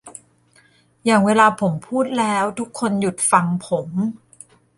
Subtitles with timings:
[1.05, 3.89] อย่างเวลาผมพูดแล้วทุกคนหยุดฟังผม